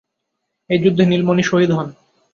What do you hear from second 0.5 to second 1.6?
এই যুদ্ধে নীলমণি